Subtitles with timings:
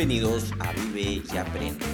[0.00, 1.84] Bienvenidos a Vive y Aprende.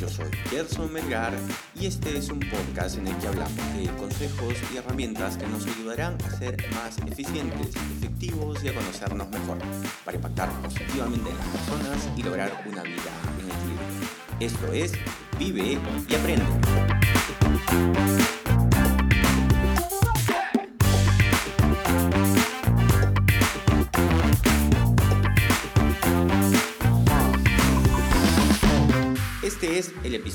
[0.00, 1.34] Yo soy Gerson Melgar
[1.78, 5.66] y este es un podcast en el que hablamos de consejos y herramientas que nos
[5.66, 9.58] ayudarán a ser más eficientes, efectivos y a conocernos mejor
[10.06, 14.08] para impactar positivamente en las personas y lograr una vida en equilibrio.
[14.40, 14.92] Esto es
[15.38, 16.46] Vive y Aprende.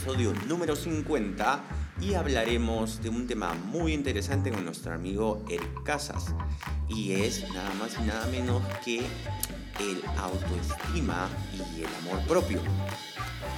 [0.06, 1.64] Episodio número 50
[2.00, 6.36] y hablaremos de un tema muy interesante con nuestro amigo Eric Casas.
[6.88, 12.60] Y es nada más y nada menos que el autoestima y el amor propio.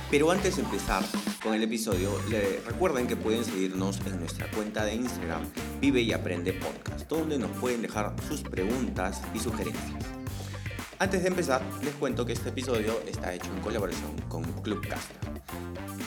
[0.09, 1.03] Pero antes de empezar
[1.43, 5.41] con el episodio, le recuerden que pueden seguirnos en nuestra cuenta de Instagram,
[5.81, 10.16] Vive y Aprende Podcast, donde nos pueden dejar sus preguntas y sugerencias.
[10.99, 15.17] Antes de empezar, les cuento que este episodio está hecho en colaboración con Clubcaster,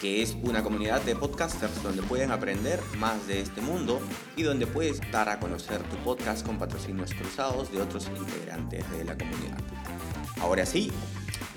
[0.01, 4.01] que es una comunidad de podcasters donde pueden aprender más de este mundo
[4.35, 9.05] y donde puedes dar a conocer tu podcast con patrocinios cruzados de otros integrantes de
[9.05, 9.59] la comunidad.
[10.41, 10.91] Ahora sí,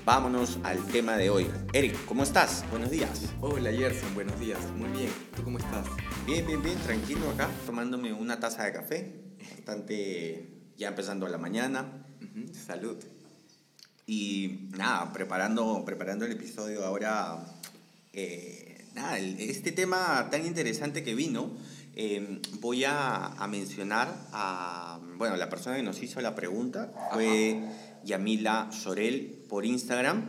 [0.04, 1.50] vámonos al tema de hoy.
[1.72, 2.64] Eric, ¿cómo estás?
[2.70, 3.32] Buenos días.
[3.40, 4.60] Hola Gerson, buenos días.
[4.76, 5.10] Muy bien.
[5.34, 5.86] ¿Tú cómo estás?
[6.24, 9.24] Bien, bien, bien, tranquilo acá, tomándome una taza de café,
[9.56, 12.06] bastante ya empezando la mañana.
[12.22, 12.96] Ujú, Salud.
[14.06, 17.38] Y nada, preparando, preparando el episodio ahora,
[18.12, 21.50] eh, nada, el- este tema tan interesante que vino,
[21.96, 27.60] eh, voy a, a mencionar a, bueno, la persona que nos hizo la pregunta fue
[28.04, 30.28] Yamila Sorel por Instagram.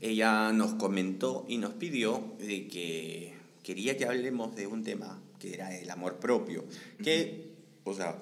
[0.00, 5.54] Ella nos comentó y nos pidió de que quería que hablemos de un tema que
[5.54, 6.64] era el amor propio,
[7.04, 7.52] que,
[7.84, 8.16] o sea,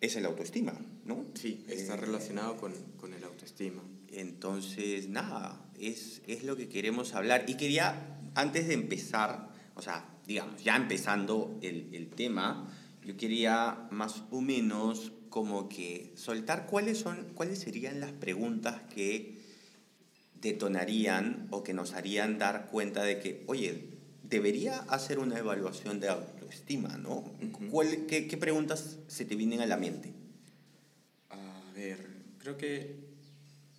[0.00, 0.72] es el autoestima,
[1.04, 1.24] ¿no?
[1.34, 3.82] Sí, está Eh, relacionado con, con el autoestima.
[4.12, 7.44] Entonces, nada, es, es lo que queremos hablar.
[7.48, 12.68] Y quería, antes de empezar, o sea, digamos, ya empezando el, el tema,
[13.04, 19.38] yo quería más o menos como que soltar cuáles son, cuáles serían las preguntas que
[20.40, 23.84] detonarían o que nos harían dar cuenta de que, oye,
[24.22, 27.24] debería hacer una evaluación de autoestima, ¿no?
[27.70, 30.12] ¿Cuál- qué, qué preguntas se te vienen a la mente?
[31.30, 31.98] A ver,
[32.38, 33.09] creo que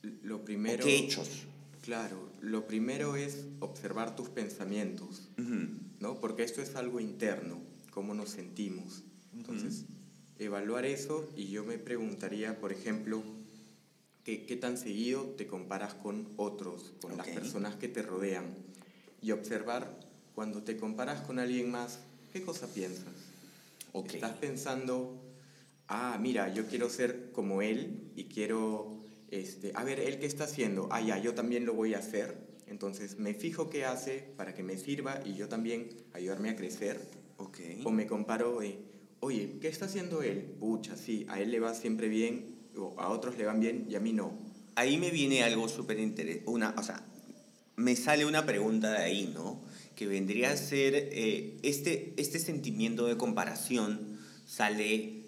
[0.01, 0.83] lo ¿O primero...
[0.83, 1.29] ¿Qué hechos?
[1.81, 5.29] Claro, lo primero es observar tus pensamientos.
[5.99, 6.19] ¿no?
[6.19, 7.59] Porque esto es algo interno,
[7.91, 9.03] cómo nos sentimos.
[9.33, 9.85] Entonces,
[10.37, 13.23] evaluar eso y yo me preguntaría, por ejemplo,
[14.23, 18.45] ¿qué, qué tan seguido te comparas con otros, con las personas que te rodean?
[19.21, 19.99] Y observar,
[20.33, 21.99] cuando te comparas con alguien más,
[22.33, 23.13] ¿qué cosa piensas?
[23.93, 24.15] Ok.
[24.15, 25.21] Estás pensando,
[25.87, 29.00] ah, mira, yo quiero ser como él y quiero,
[29.31, 32.51] este, a ver, él qué está haciendo, ah, ya, yo también lo voy a hacer.
[32.67, 37.01] Entonces me fijo qué hace para que me sirva y yo también ayudarme a crecer.
[37.37, 37.59] Ok.
[37.83, 38.77] O me comparo de,
[39.19, 40.55] oye, ¿qué está haciendo él?
[40.59, 43.95] Pucha, sí, a él le va siempre bien, o a otros le van bien y
[43.95, 44.37] a mí no.
[44.75, 47.03] Ahí me viene algo súper interesante, o sea,
[47.75, 49.61] me sale una pregunta de ahí, ¿no?
[49.95, 55.20] Que vendría a ser, eh, este, este sentimiento de comparación sale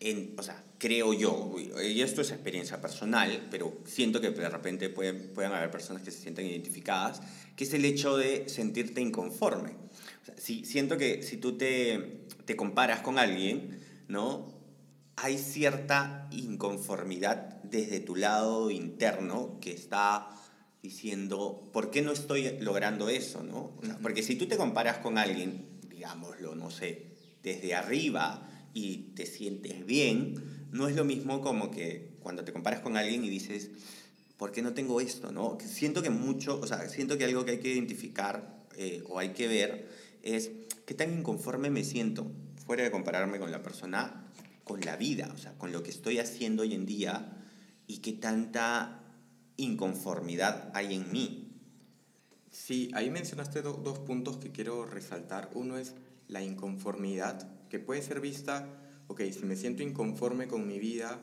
[0.00, 4.88] en, o sea, creo yo, y esto es experiencia personal, pero siento que de repente
[4.88, 7.20] pueden, pueden haber personas que se sientan identificadas,
[7.54, 9.70] que es el hecho de sentirte inconforme.
[10.22, 13.78] O sea, si, siento que si tú te, te comparas con alguien,
[14.08, 14.60] ¿no?
[15.22, 20.28] hay cierta inconformidad desde tu lado interno que está
[20.82, 23.42] diciendo, ¿por qué no estoy logrando eso?
[23.42, 23.76] ¿no?
[23.76, 23.98] O sea.
[24.00, 27.10] Porque si tú te comparas con alguien, digámoslo, no sé,
[27.42, 30.34] desde arriba y te sientes bien,
[30.72, 33.70] no es lo mismo como que cuando te comparas con alguien y dices,
[34.36, 35.32] ¿por qué no tengo esto?
[35.32, 35.58] ¿no?
[35.64, 39.30] Siento que mucho, o sea, siento que algo que hay que identificar eh, o hay
[39.30, 39.88] que ver
[40.22, 40.50] es
[40.86, 42.30] qué tan inconforme me siento,
[42.64, 44.26] fuera de compararme con la persona,
[44.64, 47.36] con la vida, o sea, con lo que estoy haciendo hoy en día
[47.86, 49.02] y qué tanta
[49.56, 51.46] inconformidad hay en mí.
[52.50, 55.50] Sí, ahí mencionaste do- dos puntos que quiero resaltar.
[55.54, 55.94] Uno es
[56.28, 58.68] la inconformidad, que puede ser vista,
[59.06, 61.18] ok, si me siento inconforme con mi vida,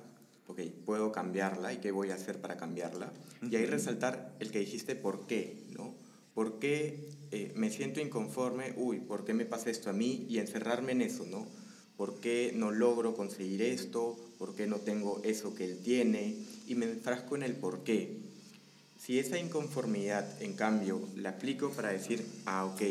[0.47, 3.11] ok, puedo cambiarla y qué voy a hacer para cambiarla.
[3.49, 5.93] Y ahí resaltar el que dijiste por qué, ¿no?
[6.33, 8.73] ¿Por qué eh, me siento inconforme?
[8.77, 10.25] Uy, ¿por qué me pasa esto a mí?
[10.29, 11.47] Y encerrarme en eso, ¿no?
[11.97, 14.15] ¿Por qué no logro conseguir esto?
[14.37, 16.35] ¿Por qué no tengo eso que él tiene?
[16.67, 18.19] Y me enfrasco en el por qué.
[18.99, 22.81] Si esa inconformidad, en cambio, la aplico para decir, ah, ok,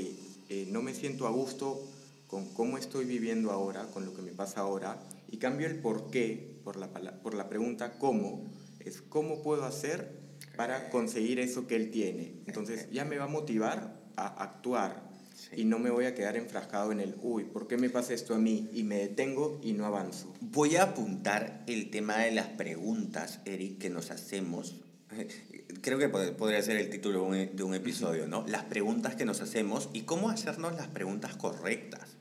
[0.49, 1.81] eh, no me siento a gusto
[2.27, 6.11] con cómo estoy viviendo ahora, con lo que me pasa ahora, y cambio el por
[6.11, 6.89] qué por la,
[7.23, 8.45] por la pregunta cómo,
[8.81, 10.27] es cómo puedo hacer
[10.57, 12.35] para conseguir eso que él tiene.
[12.47, 15.07] Entonces ya me va a motivar a actuar
[15.55, 18.35] y no me voy a quedar enfrascado en el, uy, ¿por qué me pasa esto
[18.35, 18.69] a mí?
[18.73, 20.33] Y me detengo y no avanzo.
[20.41, 24.81] Voy a apuntar el tema de las preguntas, Eric, que nos hacemos.
[25.83, 28.45] Creo que podría ser el título de un episodio, ¿no?
[28.49, 32.16] Las preguntas que nos hacemos y cómo hacernos las preguntas correctas.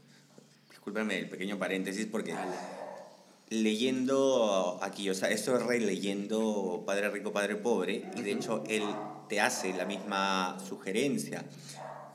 [0.86, 2.36] Discúlpame el pequeño paréntesis porque
[3.50, 8.84] leyendo aquí, o sea, esto es releyendo Padre Rico, Padre Pobre, y de hecho él
[9.28, 11.44] te hace la misma sugerencia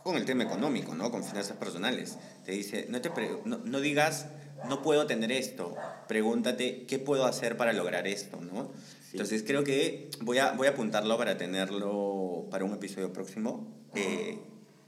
[0.05, 1.11] con el tema económico, ¿no?
[1.11, 2.17] Con finanzas personales.
[2.47, 3.11] Te dice, no, te
[3.45, 4.29] no, digas,
[4.69, 5.75] no puedo tener esto,
[6.07, 8.71] pregúntate, ¿qué puedo hacer para lograr esto, ¿no?
[9.11, 13.67] Entonces creo que voy a, voy a apuntarlo para tenerlo para un episodio próximo.
[13.97, 14.39] Eh,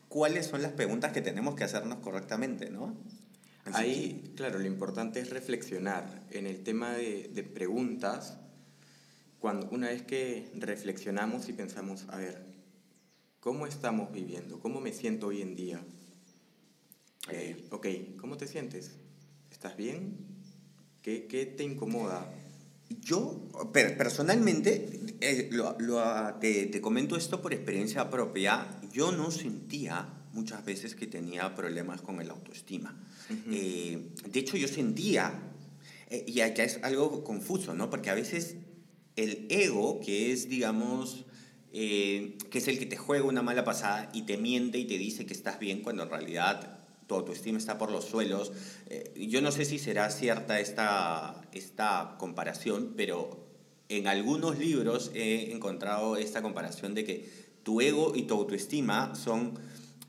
[0.08, 2.94] ¿Cuáles son las preguntas que tenemos que hacernos correctamente, ¿no?
[3.64, 8.38] Ahí, claro, lo importante es reflexionar en el tema de, de, preguntas.
[9.38, 12.44] Cuando, una vez que reflexionamos y pensamos, a ver,
[13.40, 14.58] ¿cómo estamos viviendo?
[14.58, 15.80] ¿Cómo me siento hoy en día?
[17.30, 17.86] Eh, ok,
[18.20, 18.92] ¿cómo te sientes?
[19.50, 20.16] ¿Estás bien?
[21.02, 22.32] ¿Qué, qué te incomoda?
[23.00, 26.02] Yo, personalmente, eh, lo, lo,
[26.40, 32.00] te, te comento esto por experiencia propia, yo no sentía muchas veces que tenía problemas
[32.00, 32.98] con el autoestima.
[33.50, 35.40] Eh, de hecho, yo sentía,
[36.10, 37.90] eh, y acá es algo confuso, ¿no?
[37.90, 38.56] Porque a veces
[39.16, 41.24] el ego, que es, digamos,
[41.72, 44.98] eh, que es el que te juega una mala pasada y te miente y te
[44.98, 48.52] dice que estás bien cuando en realidad tu autoestima está por los suelos.
[49.16, 53.46] yo no sé si será cierta esta, esta comparación, pero
[53.88, 57.28] en algunos libros he encontrado esta comparación de que
[57.62, 59.58] tu ego y tu autoestima son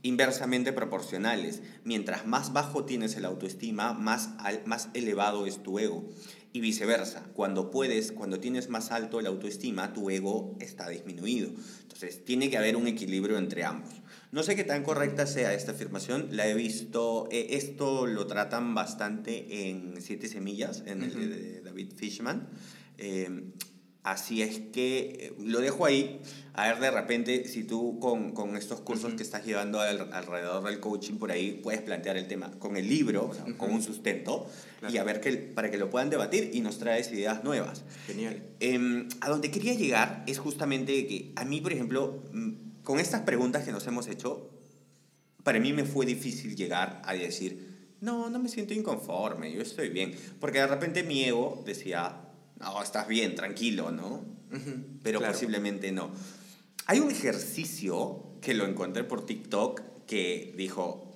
[0.03, 1.63] inversamente proporcionales.
[1.83, 4.29] Mientras más bajo tienes el autoestima, más,
[4.65, 6.07] más elevado es tu ego.
[6.51, 11.49] Y viceversa, cuando puedes, cuando tienes más alto el autoestima, tu ego está disminuido.
[11.81, 13.89] Entonces, tiene que haber un equilibrio entre ambos.
[14.31, 18.75] No sé qué tan correcta sea esta afirmación, la he visto, eh, esto lo tratan
[18.75, 22.49] bastante en Siete Semillas, en el de David Fishman.
[22.99, 23.51] Eh,
[24.03, 26.19] Así es que eh, lo dejo ahí.
[26.53, 30.79] A ver, de repente, si tú con, con estos cursos que estás llevando alrededor del
[30.81, 34.47] coaching por ahí, puedes plantear el tema con el libro, con un sustento,
[34.89, 37.83] y a ver que, para que lo puedan debatir y nos traes ideas nuevas.
[38.05, 38.43] Genial.
[38.59, 43.21] Em, a donde quería llegar es justamente que a mí, por ejemplo, mm, con estas
[43.21, 44.51] preguntas que nos hemos hecho,
[45.43, 49.89] para mí me fue difícil llegar a decir, no, no me siento inconforme, yo estoy
[49.89, 50.13] bien.
[50.39, 54.23] Porque de repente mi ego decía, no, estás bien, tranquilo, ¿no?
[55.01, 56.11] Pero posiblemente no.
[56.85, 61.11] Hay un ejercicio que lo encontré por TikTok que dijo,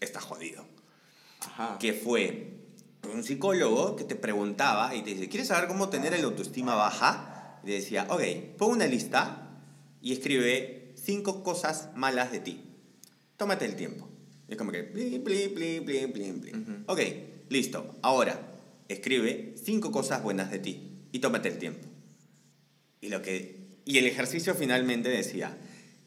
[0.00, 0.64] está jodido.
[1.78, 2.54] Que fue
[3.12, 7.60] un psicólogo que te preguntaba y te dice, ¿quieres saber cómo tener el autoestima baja?
[7.62, 8.22] Y te decía, ok,
[8.56, 9.50] pon una lista
[10.00, 12.60] y escribe cinco cosas malas de ti.
[13.36, 14.08] Tómate el tiempo.
[14.48, 15.22] Y es como que, bli.
[16.86, 17.00] Ok,
[17.48, 17.96] listo.
[18.02, 18.53] Ahora,
[18.88, 21.86] escribe cinco cosas buenas de ti y tómate el tiempo.
[23.00, 25.56] Y, lo que, y el ejercicio finalmente decía,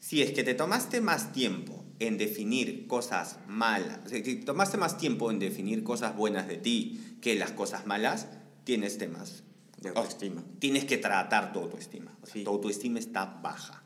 [0.00, 5.30] si es que te tomaste más tiempo en definir cosas malas, si tomaste más tiempo
[5.30, 8.28] en definir cosas buenas de ti que las cosas malas,
[8.64, 9.42] tienes temas
[9.80, 10.44] de autoestima.
[10.58, 12.16] tienes que tratar tu autoestima.
[12.32, 13.82] Tu autoestima está baja.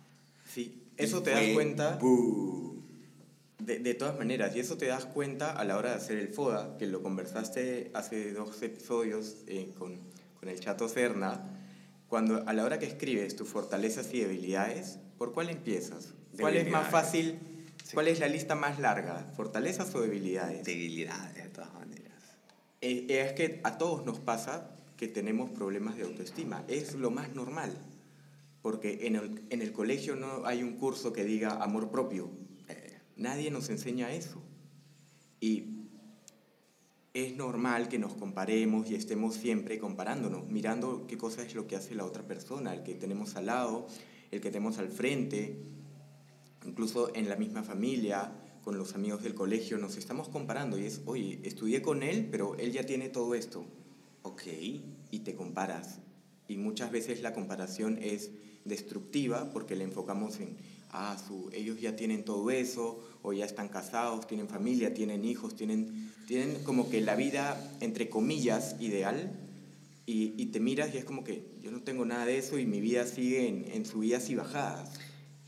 [0.46, 1.99] Sí, eso te das cuenta.
[3.64, 6.28] De, de, todas maneras, y eso te das cuenta a la hora de hacer el
[6.28, 10.00] FODA, que lo conversaste hace dos episodios eh, con,
[10.40, 11.40] con, el Chato Cerna,
[12.09, 16.12] cuando a la hora que escribes tus fortalezas y debilidades, ¿por cuál empiezas?
[16.38, 17.38] ¿Cuál es más fácil?
[17.95, 19.33] ¿Cuál es la lista más larga?
[19.37, 20.64] ¿Fortalezas o debilidades?
[20.64, 22.12] Debilidades, de todas maneras.
[22.81, 26.64] Eh, es que a todos nos pasa que tenemos problemas de autoestima.
[26.69, 27.76] Es lo más normal.
[28.62, 32.31] Porque en el, en el colegio no hay un curso que diga amor propio
[33.16, 34.42] Nadie nos enseña eso.
[35.40, 35.83] Y
[37.14, 41.76] es normal que nos comparemos y estemos siempre comparándonos, mirando qué cosa es lo que
[41.76, 43.87] hace la otra persona, el que tenemos al lado,
[44.31, 45.59] el que tenemos al frente,
[46.64, 51.02] incluso en la misma familia, con los amigos del colegio, nos estamos comparando y es,
[51.04, 53.66] oye, estudié con él, pero él ya tiene todo esto.
[54.23, 54.45] Ok.
[55.11, 55.99] Y te comparas.
[56.49, 58.31] Y muchas veces la comparación es
[58.64, 60.57] destructiva porque le enfocamos en,
[60.92, 65.56] ah, su, ellos ya tienen todo eso, o ya están casados, tienen familia, tienen hijos,
[65.56, 69.32] tienen, tienen como que la vida, entre comillas, ideal,
[70.06, 72.66] y, y te miras y es como que yo no tengo nada de eso y
[72.66, 74.90] mi vida sigue en, en subidas y bajadas.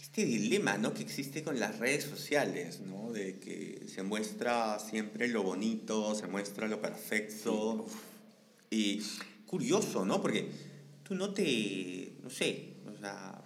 [0.01, 0.95] Este dilema ¿no?
[0.95, 3.13] que existe con las redes sociales, ¿no?
[3.13, 7.87] de que se muestra siempre lo bonito, se muestra lo perfecto.
[8.71, 9.03] Y
[9.47, 10.21] curioso, ¿no?
[10.21, 10.49] Porque
[11.03, 13.44] tú no te, no sé, o sea,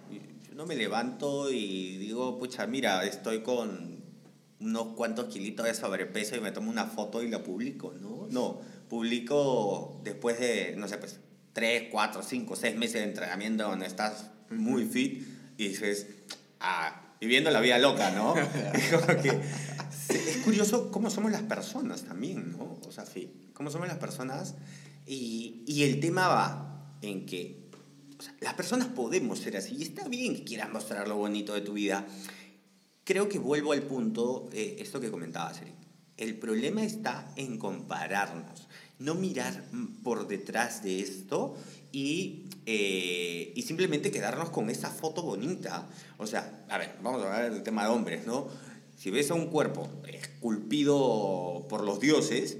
[0.59, 4.03] no me levanto y digo, pucha, mira, estoy con
[4.59, 8.27] unos cuantos kilitos de sobrepeso y me tomo una foto y la publico, ¿no?
[8.29, 11.21] No, publico después de, no sé, pues,
[11.53, 15.25] tres, cuatro, cinco, seis meses de entrenamiento donde estás muy fit
[15.57, 16.07] y dices,
[16.59, 18.35] ah, viviendo la vida loca, ¿no?
[20.09, 22.81] es curioso cómo somos las personas también, ¿no?
[22.85, 24.55] O sea, sí, cómo somos las personas
[25.05, 27.58] y, y el tema va en que
[28.19, 31.53] o sea, las personas podemos ser así y está bien que quieras mostrar lo bonito
[31.53, 32.05] de tu vida.
[33.05, 35.75] Creo que vuelvo al punto, eh, esto que comentabas, Eric.
[36.17, 38.67] El problema está en compararnos,
[38.99, 39.63] no mirar
[40.03, 41.55] por detrás de esto
[41.93, 45.87] y, eh, y simplemente quedarnos con esa foto bonita.
[46.17, 48.49] O sea, a ver, vamos a hablar del tema de hombres, ¿no?
[48.97, 52.57] Si ves a un cuerpo esculpido por los dioses,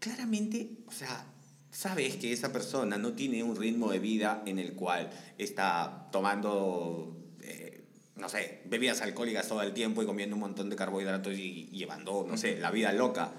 [0.00, 1.29] claramente, o sea,
[1.70, 7.16] sabes que esa persona no tiene un ritmo de vida en el cual está tomando,
[7.42, 7.84] eh,
[8.16, 12.26] no sé, bebidas alcohólicas todo el tiempo y comiendo un montón de carbohidratos y, llevando,
[12.28, 13.32] no sé, la vida loca.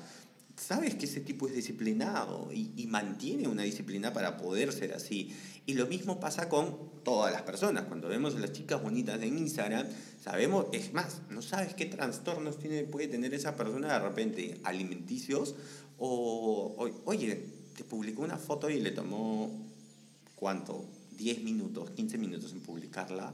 [0.55, 5.35] Sabes que ese tipo es disciplinado y, y, mantiene una disciplina para poder ser así.
[5.65, 7.85] Y lo mismo pasa con todas las personas.
[7.85, 9.87] Cuando vemos a las chicas bonitas en Instagram,
[10.21, 15.55] sabemos, es más, no sabes qué trastornos tiene, puede tener esa persona de repente alimenticios
[15.97, 19.49] o, o oye, te publicó una foto y le tomó,
[20.35, 20.85] ¿cuánto?
[21.17, 23.33] 10 minutos, 15 minutos en publicarla.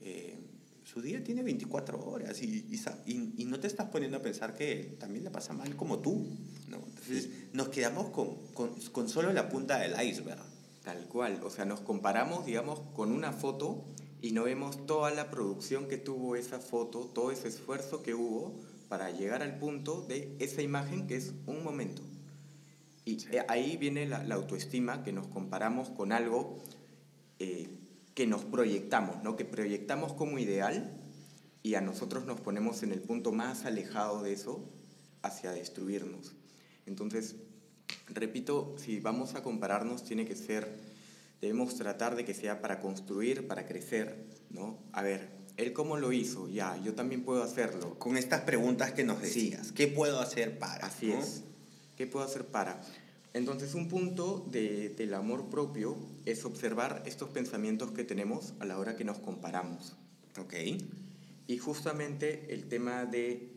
[0.00, 0.38] Eh,
[0.84, 2.66] su día tiene 24 horas y,
[3.06, 6.26] y, y, no te estás poniendo a pensar que también le pasa mal como tú.
[6.68, 6.76] ¿no?
[6.76, 10.42] Entonces nos quedamos con, con, con, solo la punta del iceberg.
[10.84, 13.84] Tal cual, o sea, nos comparamos, digamos, con una foto
[14.20, 18.54] y no vemos toda la producción que tuvo esa foto, todo ese esfuerzo que hubo
[18.88, 22.02] para llegar al punto de esa imagen que es un momento.
[23.04, 23.18] Y
[23.48, 26.58] ahí viene la, autoestima, que nos comparamos con algo
[27.38, 27.68] eh,
[28.14, 29.36] que nos proyectamos, ¿no?
[29.36, 30.90] que proyectamos como ideal
[31.62, 34.68] y a nosotros nos ponemos en el punto más alejado de eso
[35.22, 36.34] hacia destruirnos.
[36.86, 37.36] Entonces,
[38.08, 40.68] repito, si vamos a compararnos, tiene que ser,
[41.40, 44.78] debemos tratar de que sea para construir, para crecer, ¿no?
[44.92, 47.98] A ver, él cómo lo hizo, ya, yo también puedo hacerlo.
[47.98, 50.86] Con estas preguntas que nos decías, ¿qué puedo hacer para?
[50.86, 51.44] Así es.
[51.96, 52.80] ¿Qué puedo hacer para?
[53.32, 58.78] Entonces, un punto de, del amor propio es observar estos pensamientos que tenemos a la
[58.78, 59.96] hora que nos comparamos.
[60.38, 60.54] Ok.
[61.46, 63.52] Y justamente el tema de,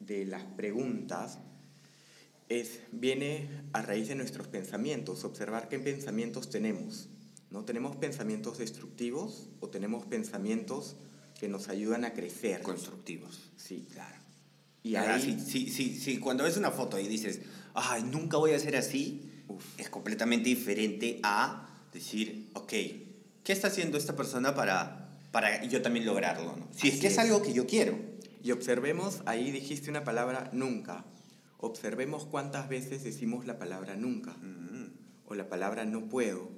[0.00, 1.38] de las preguntas
[2.48, 7.08] es, viene a raíz de nuestros pensamientos, observar qué pensamientos tenemos.
[7.50, 7.64] ¿no?
[7.64, 10.96] ¿Tenemos pensamientos destructivos o tenemos pensamientos
[11.38, 12.62] que nos ayudan a crecer?
[12.62, 13.50] Constructivos.
[13.56, 14.27] Sí, claro.
[14.88, 15.38] Y ahí...
[15.38, 17.42] sí, sí, sí, cuando ves una foto y dices,
[17.74, 19.22] ay, nunca voy a ser así,
[19.76, 22.72] es completamente diferente a decir, ok,
[23.44, 26.56] ¿qué está haciendo esta persona para, para yo también lograrlo?
[26.56, 26.68] ¿no?
[26.74, 27.18] Si es que es.
[27.18, 27.98] algo que yo quiero.
[28.42, 31.04] Y observemos, ahí dijiste una palabra nunca.
[31.58, 34.86] Observemos cuántas veces decimos la palabra nunca mm.
[35.26, 36.48] o la palabra no puedo.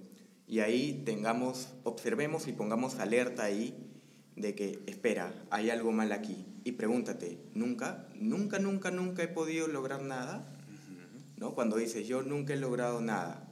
[0.47, 3.75] Y ahí tengamos, observemos y pongamos alerta ahí
[4.37, 6.47] de que, espera, hay algo mal aquí.
[6.65, 10.47] Y pregúntate, ¿nunca, nunca, nunca, nunca he podido lograr nada?
[11.37, 11.55] ¿No?
[11.55, 13.51] Cuando dices, yo nunca he logrado nada,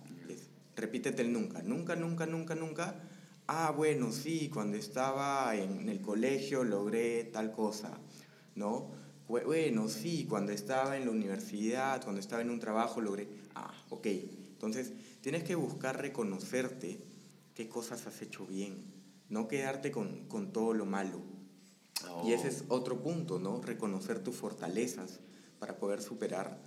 [0.76, 2.94] repítete el nunca, nunca, nunca, nunca, nunca.
[3.46, 7.98] Ah, bueno, sí, cuando estaba en el colegio logré tal cosa,
[8.54, 8.90] ¿no?
[9.26, 13.28] Bueno, sí, cuando estaba en la universidad, cuando estaba en un trabajo logré...
[13.54, 14.06] Ah, ok.
[14.06, 16.98] Entonces, tienes que buscar reconocerte
[17.54, 18.84] qué cosas has hecho bien,
[19.28, 21.37] no quedarte con, con todo lo malo.
[22.24, 22.76] Y ese es oh.
[22.76, 23.60] otro punto, ¿no?
[23.60, 25.20] Reconocer tus fortalezas
[25.58, 26.60] para poder superar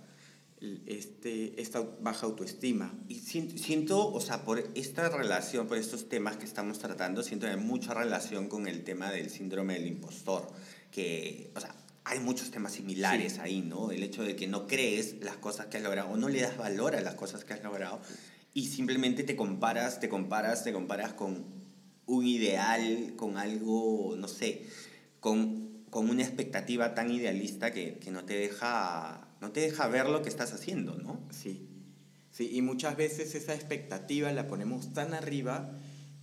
[0.86, 2.94] este, esta baja autoestima.
[3.08, 7.52] Y siento, o sea, por esta relación, por estos temas que estamos tratando, siento que
[7.52, 10.46] hay mucha relación con el tema del síndrome del impostor,
[10.90, 11.74] que, o sea,
[12.04, 13.90] hay muchos temas similares ahí, ¿no?
[13.90, 16.56] El hecho de que no crees las cosas que has logrado o no le das
[16.56, 18.00] valor a las cosas que has logrado
[18.54, 21.44] y simplemente te comparas, te comparas, te comparas con
[22.06, 24.66] un ideal, con algo, no sé,
[25.22, 30.08] con, con una expectativa tan idealista que, que no te deja no te deja ver
[30.08, 31.20] lo que estás haciendo, ¿no?
[31.30, 31.68] Sí.
[32.30, 35.78] Sí, y muchas veces esa expectativa la ponemos tan arriba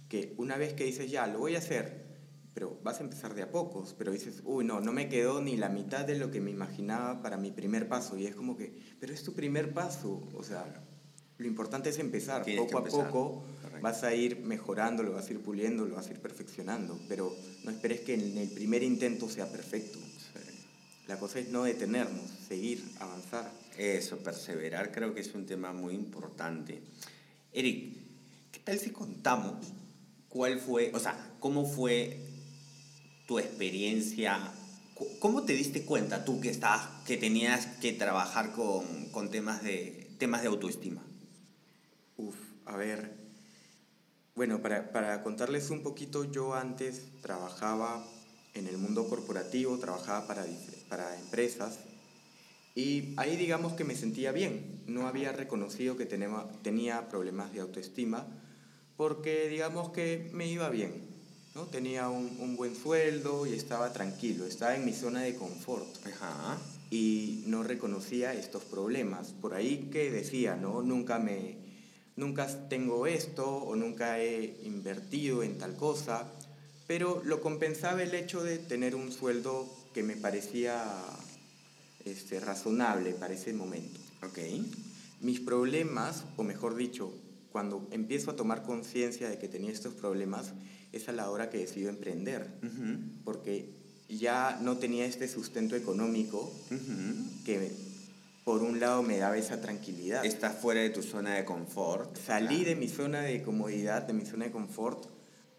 [0.09, 2.17] que una vez que dices, ya, lo voy a hacer,
[2.53, 5.55] pero vas a empezar de a pocos, pero dices, uy, no, no me quedó ni
[5.55, 8.17] la mitad de lo que me imaginaba para mi primer paso.
[8.17, 10.65] Y es como que, pero es tu primer paso, o sea,
[11.37, 13.43] lo importante es empezar, poco a poco
[13.81, 17.35] vas a ir mejorando, lo vas a ir puliendo, lo vas a ir perfeccionando, pero
[17.63, 19.99] no esperes que en el primer intento sea perfecto.
[21.07, 23.51] La cosa es no detenernos, seguir, avanzar.
[23.77, 26.81] Eso, perseverar creo que es un tema muy importante.
[27.51, 27.95] Eric,
[28.51, 29.55] ¿qué tal si contamos
[30.27, 32.19] cuál fue, o sea, cómo fue
[33.27, 34.39] tu experiencia,
[35.19, 40.11] ¿cómo te diste cuenta tú que, estás, que tenías que trabajar con, con temas, de,
[40.19, 41.01] temas de autoestima?
[42.17, 43.18] Uf, a ver.
[44.39, 48.01] Bueno, para, para contarles un poquito, yo antes trabajaba
[48.53, 50.45] en el mundo corporativo, trabajaba para,
[50.87, 51.79] para empresas
[52.73, 54.81] y ahí digamos que me sentía bien.
[54.87, 58.27] No había reconocido que tenía, tenía problemas de autoestima
[58.95, 60.93] porque digamos que me iba bien.
[61.53, 61.65] ¿no?
[61.65, 65.89] Tenía un, un buen sueldo y estaba tranquilo, estaba en mi zona de confort.
[66.07, 66.57] Ajá.
[66.89, 69.33] Y no reconocía estos problemas.
[69.33, 70.81] Por ahí que decía, ¿no?
[70.81, 71.68] Nunca me,
[72.19, 76.31] nunca tengo esto o nunca he invertido en tal cosa,
[76.85, 80.83] pero lo compensaba el hecho de tener un sueldo que me parecía
[82.05, 83.99] este, razonable para ese momento.
[84.21, 84.39] Ok.
[85.21, 87.13] Mis problemas, o mejor dicho,
[87.51, 90.53] cuando empiezo a tomar conciencia de que tenía estos problemas,
[90.91, 92.47] es a la hora que decido emprender,
[93.23, 93.69] porque
[94.07, 96.51] ya no tenía este sustento económico
[97.45, 97.71] que
[98.49, 100.25] por un lado me daba esa tranquilidad.
[100.25, 102.17] Estás fuera de tu zona de confort.
[102.17, 105.05] Salí de mi zona de comodidad, de mi zona de confort,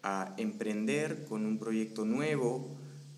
[0.03, 2.67] a emprender con un proyecto nuevo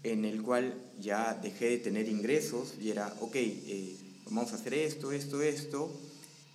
[0.04, 4.76] en el cual ya dejé de tener ingresos y era, ok, eh, vamos a hacer
[4.76, 5.92] esto, esto, esto.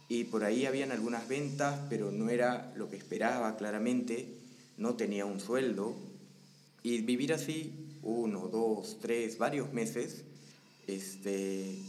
[0.08, 4.28] Y por ahí habían algunas ventas, pero no era lo que esperaba claramente.
[4.76, 5.96] No tenía un sueldo.
[6.84, 7.72] Y vivir así
[8.04, 10.22] uno, dos, tres, varios meses,
[10.86, 11.80] este,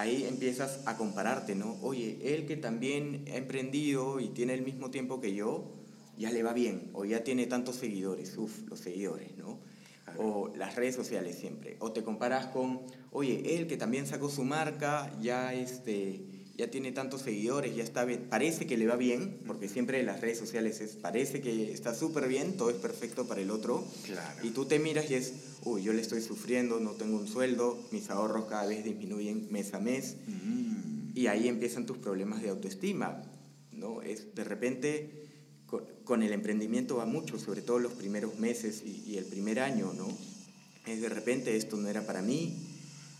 [0.00, 1.76] ahí empiezas a compararte, ¿no?
[1.82, 5.72] Oye, él que también ha emprendido y tiene el mismo tiempo que yo,
[6.16, 9.58] ya le va bien, o ya tiene tantos seguidores, uff, los seguidores, ¿no?
[10.18, 11.76] O las redes sociales siempre.
[11.78, 12.80] O te comparas con,
[13.12, 16.24] oye, él que también sacó su marca, ya este
[16.60, 20.04] ya tiene tantos seguidores, ya está bien, parece que le va bien, porque siempre en
[20.04, 23.82] las redes sociales es, parece que está súper bien, todo es perfecto para el otro,
[24.04, 24.46] claro.
[24.46, 25.32] y tú te miras y es,
[25.64, 29.72] uy, yo le estoy sufriendo, no tengo un sueldo, mis ahorros cada vez disminuyen mes
[29.72, 31.12] a mes, Mm.
[31.16, 33.22] y ahí empiezan tus problemas de autoestima,
[33.72, 34.02] ¿no?
[34.02, 35.24] Es, de repente,
[36.04, 39.94] con, el emprendimiento va mucho, sobre todo los primeros meses y, y el primer año,
[39.96, 40.08] ¿no?
[40.86, 42.54] Es de repente esto no era para mí,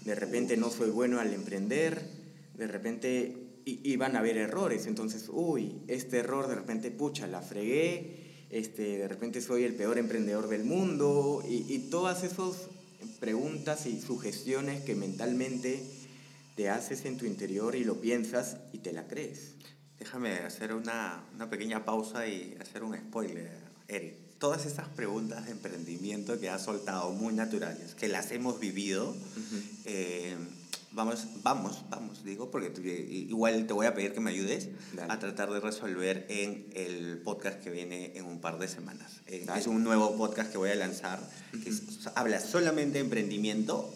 [0.04, 2.19] de repente no soy bueno al emprender,
[2.60, 8.46] de repente iban a haber errores, entonces, uy, este error de repente, pucha, la fregué,
[8.50, 12.68] este, de repente soy el peor emprendedor del mundo, y, y todas esas
[13.18, 15.82] preguntas y sugestiones que mentalmente
[16.54, 19.54] te haces en tu interior y lo piensas y te la crees.
[19.98, 23.50] Déjame hacer una, una pequeña pausa y hacer un spoiler,
[23.88, 24.16] Eric.
[24.38, 29.14] Todas estas preguntas de emprendimiento que has soltado muy naturales, que las hemos vivido,
[29.84, 30.34] eh,
[30.92, 35.12] vamos, vamos, vamos, digo, porque tú- igual te voy a pedir que me ayudes Dale.
[35.12, 39.20] a tratar de resolver en el podcast que viene en un par de semanas.
[39.26, 41.20] Eh, es un nuevo podcast que voy a lanzar
[41.62, 41.82] que es-
[42.14, 43.92] habla solamente de emprendimiento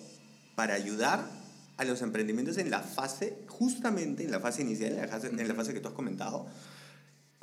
[0.55, 1.29] para ayudar
[1.77, 5.49] a los emprendimientos en la fase, justamente en la fase inicial, en la fase, en
[5.49, 6.47] la fase que tú has comentado.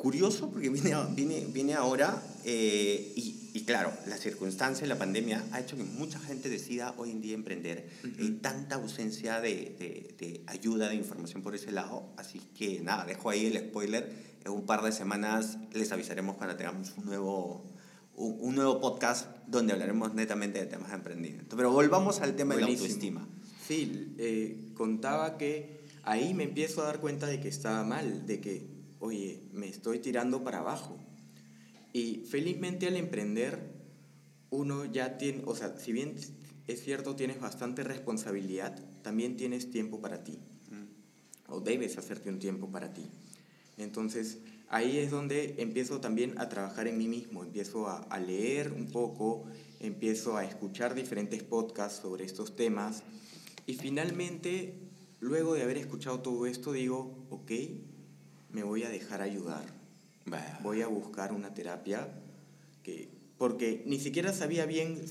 [0.02, 5.60] Curioso porque viene, viene, viene ahora eh, y, y claro, la circunstancia, la pandemia ha
[5.60, 7.88] hecho que mucha gente decida hoy en día emprender.
[8.20, 12.10] Hay tanta ausencia de, de, de ayuda, de información por ese lado.
[12.18, 14.12] Así que nada, dejo ahí el spoiler.
[14.44, 17.64] En un par de semanas les avisaremos cuando tengamos un nuevo,
[18.16, 21.56] un, un nuevo podcast donde hablaremos netamente de temas de emprendimiento.
[21.56, 22.88] Pero volvamos al tema de la Buenísimo.
[22.92, 23.28] autoestima.
[23.68, 28.42] Sí, eh, contaba que ahí me empiezo a dar cuenta de que estaba mal, de
[28.42, 28.71] que,
[29.02, 30.98] oye, me estoy tirando para abajo.
[31.92, 33.74] Y felizmente al emprender,
[34.50, 36.16] uno ya tiene, o sea, si bien
[36.68, 40.40] es cierto, tienes bastante responsabilidad, también tienes tiempo para ti.
[41.50, 43.10] O debes hacerte un tiempo para ti.
[43.78, 44.38] Entonces,
[44.70, 48.88] ahí es donde empiezo también a trabajar en mí mismo, empiezo a, a leer un
[48.88, 49.44] poco,
[49.82, 53.04] empiezo a escuchar diferentes podcasts sobre estos temas
[53.66, 54.76] y finalmente,
[55.20, 57.52] luego de haber escuchado todo esto, digo, ok,
[58.54, 59.66] me voy a dejar ayudar,
[60.62, 62.08] voy a buscar una terapia
[62.84, 65.02] que, porque ni siquiera sabía bien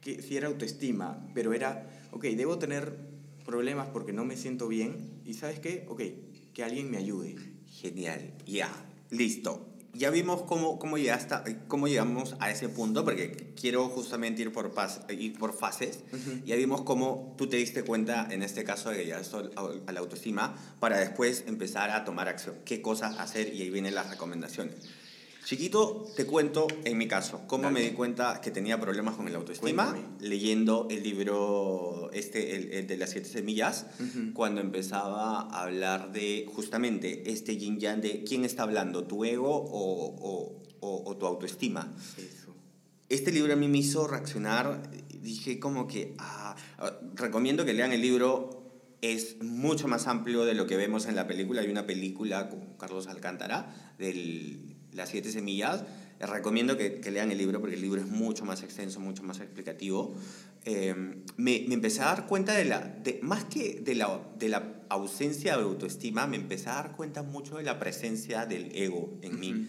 [0.00, 2.96] que, si era autoestima, pero era, ok, debo tener
[3.44, 6.02] problemas porque no me siento bien y sabes qué, ok,
[6.52, 7.36] que alguien me ayude.
[7.68, 8.70] Genial, ya,
[9.10, 9.73] listo.
[9.94, 14.72] Ya vimos cómo, cómo, llegaste, cómo llegamos a ese punto, porque quiero justamente ir por,
[14.72, 16.00] pas, ir por fases.
[16.44, 19.22] Ya vimos cómo tú te diste cuenta, en este caso, de a
[19.86, 22.56] a la autoestima, para después empezar a tomar acción.
[22.64, 23.54] ¿Qué cosas hacer?
[23.54, 24.76] Y ahí vienen las recomendaciones.
[25.44, 27.74] Chiquito, te cuento, en mi caso, cómo Dale.
[27.74, 30.16] me di cuenta que tenía problemas con el autoestima, Cuéntame.
[30.28, 34.32] leyendo el libro este, el, el de las siete semillas, Ujú.
[34.32, 39.54] cuando empezaba a hablar de justamente este yin yang de quién está hablando, tu ego
[39.54, 41.94] o, o- o- o tu autoestima.
[42.16, 42.54] Eso.
[43.10, 46.54] Este libro a mí me hizo reaccionar dije como que, ah,
[47.14, 48.62] recomiendo que lean el libro,
[49.02, 51.60] es mucho más amplio de lo que vemos en la película.
[51.62, 54.58] Hay una película con Carlos Alcántara, de
[54.94, 55.84] Las Siete Semillas.
[56.20, 59.22] Les recomiendo que, que, lean el libro porque el libro es mucho más extenso, mucho
[59.22, 60.14] más explicativo.
[60.64, 60.94] Eh,
[61.36, 64.84] me, me, empecé a dar cuenta de la, de, más que de la, de la
[64.88, 69.32] ausencia de autoestima, me empecé a dar cuenta mucho de la presencia del ego en
[69.32, 69.38] uh -huh.
[69.38, 69.68] mí.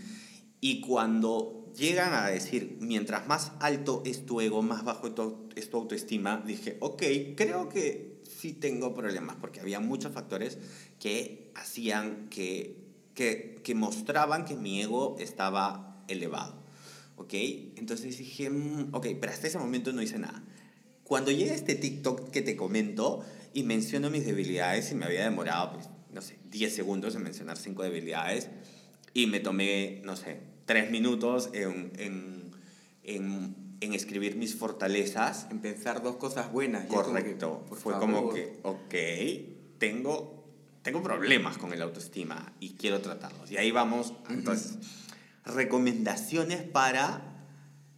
[0.62, 5.08] Y cuando llegan a decir, mientras más alto es tu ego, más bajo
[5.56, 7.04] es tu autoestima, dije, ok,
[7.36, 10.58] creo que sí tengo problemas, porque había muchos factores
[11.00, 12.85] que hacían que,
[13.16, 16.54] que, que mostraban que mi ego estaba elevado.
[17.16, 17.34] ¿Ok?
[17.78, 20.44] Entonces dije, mm, ok, pero hasta ese momento no hice nada.
[21.04, 23.24] Cuando llega este TikTok que te comento
[23.54, 27.58] y menciono mis debilidades, y me había demorado, pues, no sé, 10 segundos en mencionar
[27.58, 28.50] 5 debilidades,
[29.14, 32.52] y me tomé, no sé, 3 minutos en, en,
[33.04, 35.48] en, en escribir mis fortalezas.
[35.52, 36.88] En pensar dos cosas buenas.
[36.88, 37.64] Correcto.
[37.70, 38.00] Que, Fue favor.
[38.00, 40.45] como que, ok, tengo,
[40.86, 43.50] tengo problemas con el autoestima y quiero tratarlos.
[43.50, 44.34] Y ahí vamos, uh -huh.
[44.36, 44.78] entonces,
[45.44, 47.44] recomendaciones para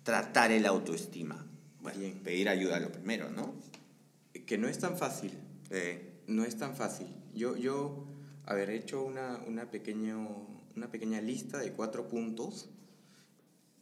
[0.04, 1.46] tratar el autoestima.
[1.82, 2.20] Bueno, Bien.
[2.24, 3.56] pedir ayuda lo primero, ¿no?
[4.46, 5.34] Que no es tan fácil.
[5.70, 6.14] Eh.
[6.28, 7.08] No es tan fácil.
[7.36, 8.08] Yo, yo
[8.46, 10.48] haber hecho una, una, pequeño,
[10.78, 12.70] una pequeña lista de cuatro puntos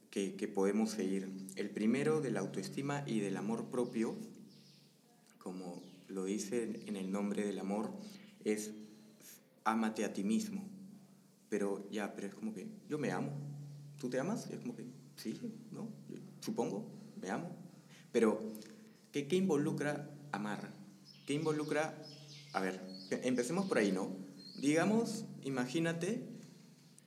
[0.10, 1.30] que, que, podemos seguir.
[1.56, 4.16] El primero de la autoestima y del amor propio,
[5.38, 7.92] como lo dice en el nombre del amor,
[8.44, 8.72] es
[9.66, 10.64] ámate a ti mismo.
[11.50, 13.32] Pero ya, pero es como que yo me amo.
[14.00, 14.50] ¿Tú te amas?
[14.50, 15.40] es como que sí,
[15.72, 15.90] ¿no?
[16.40, 16.90] Supongo,
[17.22, 17.50] me amo.
[18.12, 18.54] Pero,
[19.12, 20.72] ¿qué, ¿qué, involucra amar?
[21.26, 22.02] ¿Qué involucra,
[22.54, 22.82] a ver,
[23.24, 24.16] empecemos por ahí, ¿no?
[24.60, 26.28] Digamos, imagínate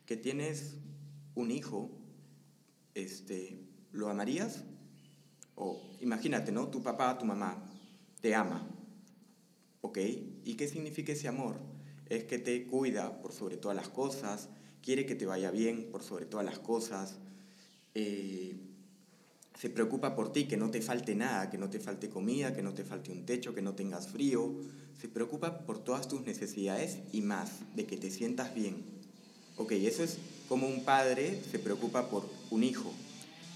[0.07, 0.77] que tienes
[1.35, 1.90] un hijo,
[2.94, 3.61] este,
[3.92, 4.64] ¿lo amarías?
[5.55, 6.68] O imagínate, ¿no?
[6.68, 7.62] Tu papá, tu mamá
[8.21, 8.68] te ama,
[9.81, 9.99] ¿ok?
[10.44, 11.67] ¿Y qué significa ese amor?
[12.09, 14.49] Es que te cuida por sobre todas las cosas,
[14.83, 17.16] quiere que te vaya bien por sobre todas las cosas,
[17.94, 18.55] eh,
[19.59, 22.62] se preocupa por ti, que no te falte nada, que no te falte comida, que
[22.62, 24.55] no te falte un techo, que no tengas frío.
[25.01, 28.77] Se preocupa por todas tus necesidades y más, de que te sientas bien.
[29.57, 30.18] Ok, eso es
[30.49, 32.92] como un padre se preocupa por un hijo.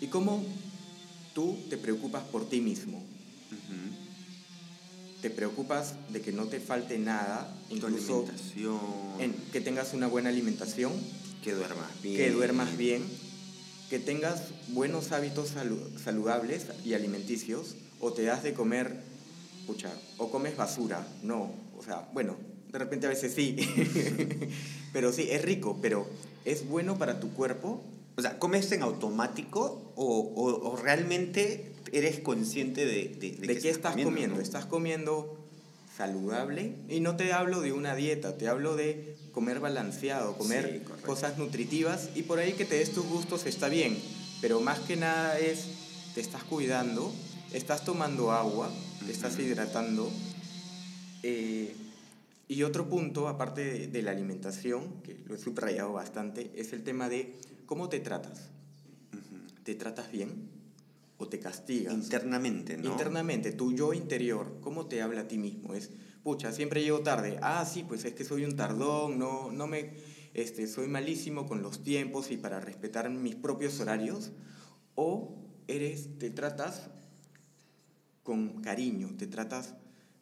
[0.01, 0.45] Y cómo
[1.35, 2.99] tú te preocupas por ti mismo.
[2.99, 4.02] Uh.
[5.23, 8.27] Te preocupas de que no te falte nada, incluso
[9.21, 10.93] en que tengas una buena alimentación,
[11.45, 13.05] que duermas bien, que duermas bien.
[13.89, 15.53] Que tengas buenos hábitos
[16.03, 17.77] saludables y alimenticios.
[18.01, 19.01] O te das de comer,
[19.67, 22.37] pucha, o comes basura, no, o sea, bueno,
[22.73, 23.57] de repente a veces sí,
[24.93, 26.07] pero sí, es rico, pero
[26.45, 27.85] es bueno para tu cuerpo.
[28.17, 33.59] O sea, ¿comes en automático o, o, o realmente eres consciente de, de, de, de
[33.59, 34.11] qué estás comiendo?
[34.11, 34.37] comiendo?
[34.37, 34.43] ¿no?
[34.43, 35.39] Estás comiendo
[35.97, 41.03] saludable y no te hablo de una dieta, te hablo de comer balanceado, comer sí,
[41.05, 43.97] cosas nutritivas y por ahí que te des tus gustos está bien,
[44.41, 45.67] pero más que nada es,
[46.15, 47.13] te estás cuidando,
[47.53, 48.73] estás tomando agua,
[49.05, 50.11] te estás hidratando.
[51.23, 51.75] Eh,
[52.49, 56.83] y otro punto, aparte de, de, la alimentación, que lo he subrayado bastante, es el
[56.83, 58.51] tema de cómo te tratas.
[59.13, 59.65] Uh -huh.
[59.65, 60.52] ¿Te tratas bien?
[61.23, 61.95] O te castigas.
[61.95, 62.91] Internamente, ¿no?
[62.91, 65.75] Internamente, tu yo interior, ¿cómo te habla a ti mismo?
[65.75, 65.91] Es,
[66.23, 67.39] pucha, siempre llego tarde.
[67.43, 69.95] Ah, sí, pues es que soy un tardón, no, no me,
[70.35, 74.33] este, soy malísimo con los tiempos y para respetar mis propios horarios.
[74.95, 76.91] O eres, te tratas
[78.23, 79.75] con cariño, te tratas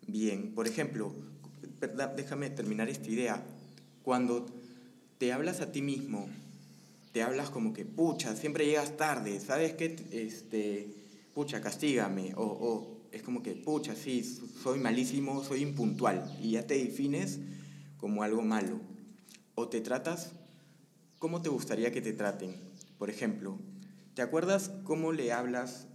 [0.07, 0.55] bien.
[0.55, 1.15] Por ejemplo,
[2.17, 3.43] déjame terminar esta idea.
[4.03, 4.47] Cuando
[5.19, 6.29] te hablas a ti mismo
[7.13, 9.97] te hablas como que, pucha, siempre llegas tarde, ¿sabes qué?
[10.13, 10.95] Este,
[11.35, 16.67] pucha, castígame, o, o es como que, pucha, sí, soy malísimo, soy impuntual, y ya
[16.67, 17.41] te defines
[17.99, 18.81] como algo malo.
[19.55, 20.33] O te tratas
[21.19, 22.57] como te gustaría que te traten.
[22.99, 23.59] Por ejemplo,
[24.15, 25.87] ¿te acuerdas cómo le hablas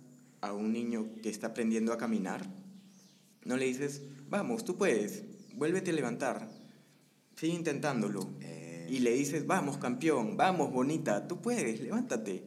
[0.41, 2.45] a un niño que está aprendiendo a caminar?
[3.43, 5.23] No le dices, vamos, tú puedes,
[5.53, 6.49] vuélvete a levantar,
[7.35, 8.29] sigue intentándolo.
[8.41, 12.43] Eh y le dices, vamos campeón, vamos bonita, tú puedes, levántate.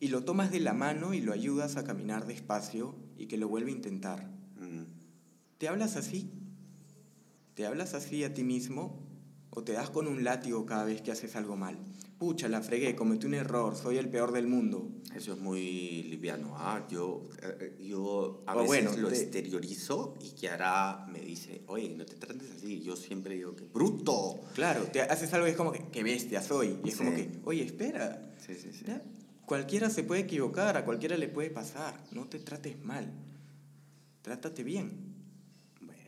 [0.00, 3.48] Y lo tomas de la mano y lo ayudas a caminar despacio y que lo
[3.48, 4.30] vuelva a intentar.
[4.60, 4.84] Mm.
[5.58, 6.30] ¿Te hablas así?
[7.54, 9.06] ¿Te hablas así a ti mismo?
[9.50, 11.78] ¿O te das con un látigo cada vez que haces algo mal?
[12.18, 14.90] Pucha, la fregué, cometí un error, soy el peor del mundo.
[15.14, 16.52] Eso es muy liviano.
[16.56, 19.22] Ah, yo, eh, yo a o veces bueno, lo te...
[19.22, 22.82] exteriorizo y Kiara me dice, oye, no te trates así.
[22.82, 24.40] Yo siempre digo que bruto.
[24.56, 26.80] Claro, te haces algo y es como que, qué bestia soy.
[26.82, 27.04] Y es sí.
[27.04, 28.34] como que, oye, espera.
[28.44, 28.84] Sí, sí, sí.
[28.84, 29.00] ¿Ya?
[29.46, 32.02] Cualquiera se puede equivocar, a cualquiera le puede pasar.
[32.10, 33.12] No te trates mal.
[34.22, 35.14] trátate bien.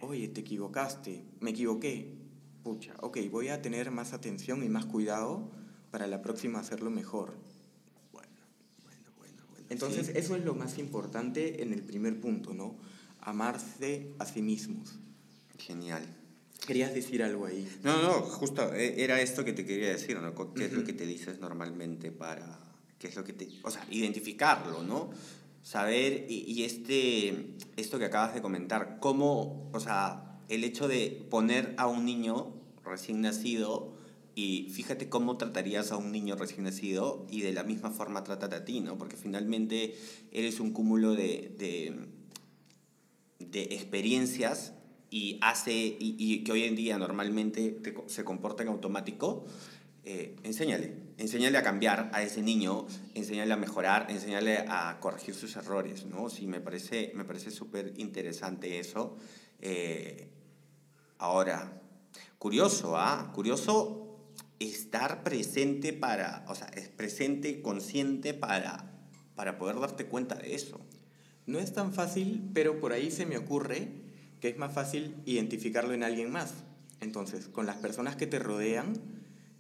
[0.01, 2.17] Oye, te equivocaste, me equivoqué.
[2.65, 5.60] Pucha, ok, voy a tener más atención y más cuidado
[5.91, 7.35] para la próxima hacerlo mejor.
[8.13, 8.29] Bueno,
[8.85, 9.67] bueno, bueno, bueno.
[9.71, 10.13] Entonces, Sí.
[10.17, 12.77] eso es lo más importante en el primer punto, ¿no?
[13.21, 14.99] Amarse a sí mismos.
[15.59, 16.17] Genial.
[16.67, 17.69] Querías decir algo ahí.
[17.83, 20.35] No, no, justo eh, era esto que te quería decir, ¿no?
[20.55, 22.59] ¿Qué es lo que te dices normalmente para,
[22.99, 25.11] qué es lo que te, o sea, identificarlo, ¿no?
[25.63, 31.27] Saber, y, y este, esto que acabas de comentar, cómo, o sea, el hecho de
[31.31, 33.95] poner a un niño recién nacido
[34.35, 38.57] y fíjate cómo tratarías a un niño recién nacido y de la misma forma trátate
[38.57, 38.97] a ti, ¿no?
[38.99, 39.95] Porque finalmente
[40.33, 42.07] eres un cúmulo de, de,
[43.39, 44.75] de experiencias
[45.11, 49.45] y hace y, y que hoy en día normalmente te se comporta en automático,
[50.05, 55.55] eh, enséñale, enséñale a cambiar a ese niño, enséñale a mejorar, enséñale a corregir sus
[55.57, 56.31] errores, ¿no?
[56.31, 59.19] Sí, me parece, me parece súper interesante eso.
[59.61, 60.29] Eh,
[61.19, 61.83] ahora,
[62.39, 63.31] curioso, ¿ah?
[63.35, 64.10] Curioso
[64.61, 68.93] estar presente para, o sea, es presente, consciente para,
[69.35, 70.81] para poder darte cuenta de eso.
[71.47, 73.89] No es tan fácil, pero por ahí se me ocurre
[74.41, 76.55] que es más fácil identificarlo en alguien más.
[77.01, 78.95] Entonces, con las personas que te rodean,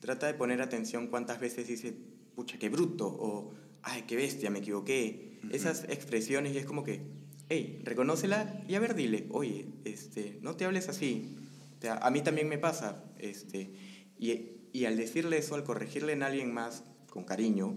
[0.00, 1.94] trata de poner atención cuántas veces dice,
[2.34, 5.38] pucha, qué bruto, o, ay, qué bestia, me equivoqué.
[5.50, 7.00] Esas expresiones y es como que,
[7.48, 11.36] hey, reconócela y a ver, dile, oye, este, no te hables así.
[11.78, 13.04] O sea, a mí también me pasa.
[13.18, 13.72] Este,
[14.18, 17.76] y, y al decirle eso, al corregirle en alguien más, con cariño,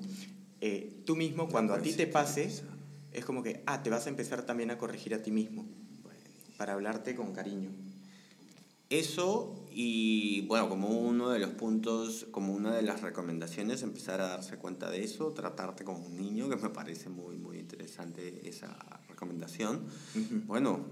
[0.62, 2.50] eh, tú mismo, cuando a ti te pase,
[3.12, 5.66] es como que, ah, te vas a empezar también a corregir a ti mismo,
[6.58, 7.72] para hablarte con cariño.
[8.90, 14.28] Eso y bueno, como uno de los puntos, como una de las recomendaciones, empezar a
[14.28, 18.78] darse cuenta de eso, tratarte como un niño, que me parece muy, muy interesante esa
[19.10, 19.88] recomendación.
[20.16, 20.42] Ujú.
[20.46, 20.86] Bueno,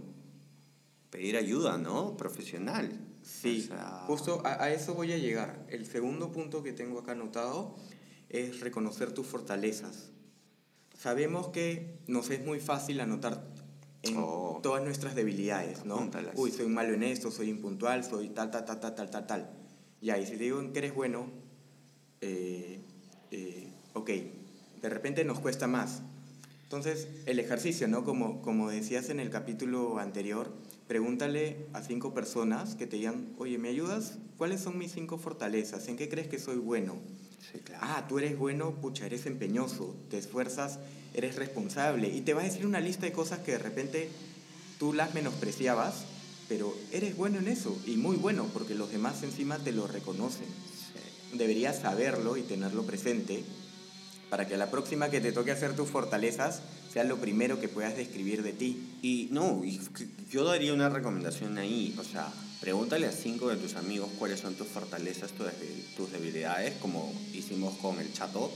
[1.12, 2.18] pedir ayuda, ¿no?
[2.18, 2.90] Profesional.
[3.24, 5.66] Sí, O sea, justo a, a eso voy a llegar.
[5.70, 7.76] El segundo punto que tengo acá anotado
[8.30, 10.10] es reconocer tus fortalezas.
[10.98, 13.44] Sabemos que nos es muy fácil anotar
[14.04, 14.60] en Oh.
[14.64, 15.96] todas nuestras debilidades, ¿no?
[15.96, 16.34] Apúntalas.
[16.38, 19.50] Uy, soy malo en esto, soy impuntual, soy tal, tal, tal, tal, tal, tal, tal.
[20.02, 21.28] Ya, y si te digo en que eres bueno,
[22.22, 22.80] eh,
[23.32, 24.10] eh, ok,
[24.82, 26.02] de repente nos cuesta más.
[26.64, 28.04] Entonces, el ejercicio, ¿no?
[28.04, 30.52] Como, como decías en el capítulo anterior,
[30.92, 34.18] pregúntale a cinco personas que te digan, oye, ¿me ayudas?
[34.38, 35.88] ¿Cuáles son mis cinco fortalezas?
[35.88, 36.98] ¿En qué crees que soy bueno?
[37.40, 37.82] Sí, claro.
[37.82, 40.80] Ah, tú eres bueno, pucha, eres empeñoso, te esfuerzas,
[41.14, 42.10] eres responsable.
[42.10, 44.10] Y te va a decir una lista de cosas que de repente
[44.80, 46.04] tú las menospreciabas,
[46.50, 50.48] pero eres bueno en eso, y muy bueno, porque los demás encima te lo reconocen.
[50.48, 51.38] Sí.
[51.38, 53.46] Deberías saberlo y tenerlo presente
[54.30, 57.68] para que a la próxima que te toque hacer tus fortalezas sea lo primero que
[57.68, 58.78] puedas describir de ti.
[59.02, 59.80] Y no, y
[60.30, 62.28] yo daría una recomendación ahí, o sea,
[62.60, 67.12] pregúntale a cinco de tus amigos cuáles son tus fortalezas, tus, debil- tus debilidades, como
[67.34, 68.52] hicimos con el chato.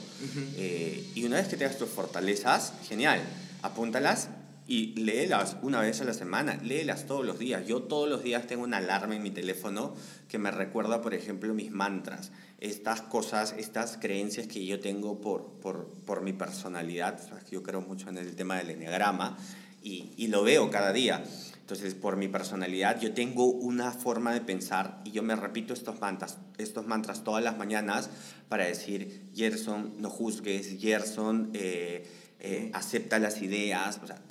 [0.57, 3.21] Eh, y una vez que tengas tus fortalezas, genial,
[3.61, 4.29] apúntalas
[4.67, 7.67] y léelas una vez a la semana, léelas todos los días.
[7.67, 9.93] Yo todos los días tengo una alarma en mi teléfono
[10.27, 15.45] que me recuerda, por ejemplo, mis mantras, estas cosas, estas creencias que yo tengo por,
[15.61, 17.21] por, por mi personalidad.
[17.21, 19.37] Sabes que yo creo mucho en el tema del enneagrama
[19.83, 21.23] y, y lo veo cada día.
[21.65, 25.99] Entonces, por mi personalidad, yo tengo una forma de pensar y yo me repito estos
[25.99, 28.11] mantras, estos mantras todas las mañanas
[28.49, 32.05] para decir, Gerson, no juzgues, Gerson, eh,
[32.45, 33.99] eh, acepta las ideas.
[34.03, 34.21] O sea,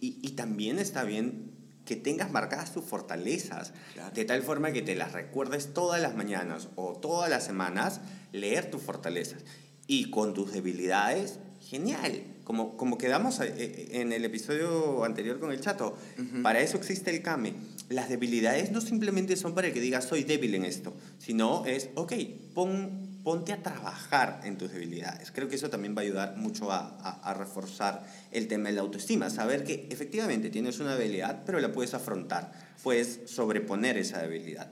[0.00, 1.50] y, y también está bien
[1.84, 4.12] que tengas marcadas tus fortalezas, Claro.
[4.14, 8.00] de tal forma que te las recuerdes todas las mañanas o todas las semanas,
[8.32, 9.44] leer tus fortalezas.
[9.86, 12.22] Y con tus debilidades, genial.
[12.42, 16.42] Como, como quedamos eh, eh, en el episodio anterior con el chato, Ujú.
[16.42, 17.54] para eso existe el CAME.
[17.88, 22.12] Las debilidades no simplemente son para que digas soy débil en esto, sino es, ok,
[22.54, 25.32] pon, ponte a trabajar en tus debilidades.
[25.32, 28.76] Creo que eso también va a ayudar mucho a, a- a reforzar el tema de
[28.76, 29.30] la autoestima.
[29.30, 32.52] Saber que efectivamente tienes una debilidad, pero la puedes afrontar,
[32.84, 34.70] puedes sobreponer esa debilidad.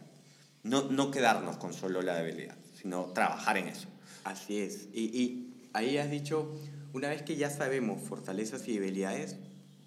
[0.63, 3.89] No, no quedarnos con solo la debilidad, sino trabajar en eso.
[4.23, 4.87] Así es.
[4.95, 6.55] Y, y ahí has dicho,
[6.93, 9.35] una vez que ya sabemos fortalezas y debilidades,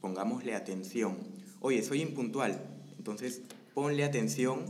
[0.01, 1.17] pongámosle atención.
[1.61, 2.59] Oye, soy impuntual,
[2.97, 4.65] entonces ponle atención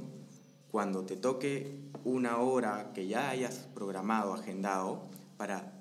[0.69, 5.73] cuando te toque una hora que ya hayas programado, agendado, para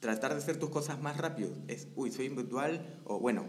[0.00, 1.50] tratar de hacer tus cosas más rápido.
[1.68, 3.44] Es, uy, soy impuntual, o bueno,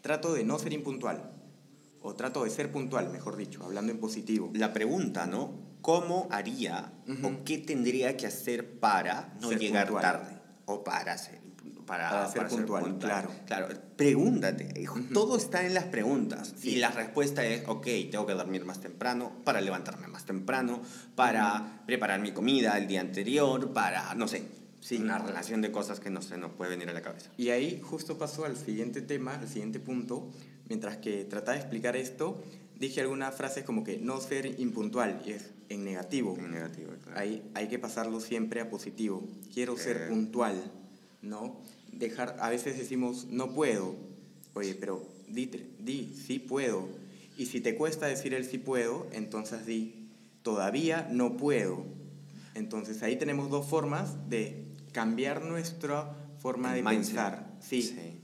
[0.00, 1.30] trato de no ser impuntual,
[2.02, 4.50] o trato de ser puntual, mejor dicho, hablando en positivo.
[4.54, 5.68] La pregunta, ¿no?
[5.80, 10.02] ¿Cómo haría o qué tendría que hacer para no Ser llegar puntual.
[10.02, 11.47] tarde o para ser
[11.88, 13.30] Para, ser, puntual, claro.
[13.46, 16.54] Claro, pregúntate, todo está en las preguntas.
[16.62, 20.82] Y la respuesta es, ok, tengo que dormir más temprano, para levantarme más temprano,
[21.14, 24.42] para preparar mi comida el día anterior, para, no sé,
[24.80, 24.98] sí.
[24.98, 27.30] una relación de cosas que no se nos puede venir a la cabeza.
[27.38, 30.30] Y ahí justo pasó al siguiente tema, al siguiente punto,
[30.68, 32.44] mientras que trataba de explicar esto,
[32.78, 36.36] dije algunas frases como que no ser impuntual, y es en negativo.
[36.38, 37.18] En negativo, claro.
[37.18, 39.26] Ahí hay que pasarlo siempre a positivo.
[39.52, 40.70] Quiero ser puntual,
[41.22, 41.60] ¿no?
[41.92, 43.94] Dejar, a veces decimos, no puedo.
[44.54, 46.88] Oye, pero di, di, sí puedo.
[47.36, 50.08] Y si te cuesta decir el sí puedo, entonces di,
[50.42, 51.84] todavía no puedo.
[52.54, 57.46] Entonces ahí tenemos dos formas de cambiar nuestra forma de pensar.
[57.60, 57.82] Sí.
[57.82, 58.20] sí.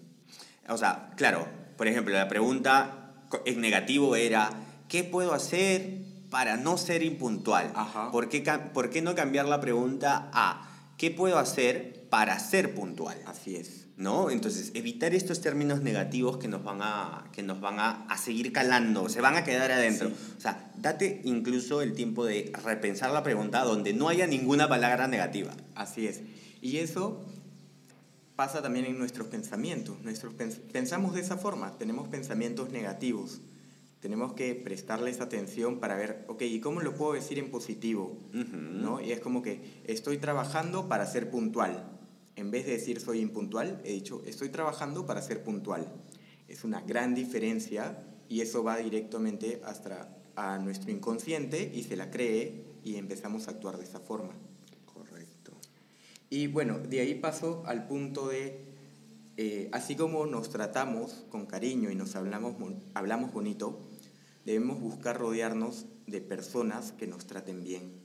[0.69, 1.47] O sea, claro,
[1.77, 4.51] por ejemplo, la pregunta en negativo era,
[4.89, 5.99] ¿qué puedo hacer
[6.31, 7.73] para no ser impuntual?
[8.11, 8.41] ¿Por, qué,
[8.73, 13.21] ¿Por qué no cambiar la pregunta a, ¿qué puedo hacer para ser puntual?
[13.27, 13.89] Así es.
[13.97, 14.31] ¿no?
[14.31, 18.53] Entonces, evitar estos términos negativos que nos van a, que nos van a, a seguir
[18.53, 20.13] calando, se van a quedar adentro.
[20.39, 25.09] O sea, date incluso el tiempo de repensar la pregunta donde no haya ninguna palabra
[25.09, 25.55] negativa.
[25.75, 26.21] Así es.
[26.61, 27.21] Y eso
[28.37, 30.01] pasa también en nuestros pensamientos.
[30.05, 30.35] Nuestros
[30.73, 33.41] pensamos de esa forma, tenemos pensamientos negativos.
[33.99, 38.21] Tenemos que prestarles atención para ver, ok, ¿y cómo lo puedo decir en positivo?
[38.33, 39.01] ¿No?
[39.01, 41.94] Y es como que estoy trabajando para ser puntual.
[42.37, 45.93] En vez de decir soy impuntual, he dicho estoy trabajando para ser puntual.
[46.49, 52.11] Es una gran diferencia y eso va directamente hasta a nuestro inconsciente y se la
[52.11, 54.35] cree y empezamos a actuar de esa forma.
[56.31, 58.65] Y bueno, de ahí paso al punto de,
[59.37, 62.57] eh, así como nos tratamos con cariño y nos hablamos,
[62.95, 63.79] hablamos bonito,
[64.45, 68.03] debemos buscar rodearnos de personas que nos traten bien.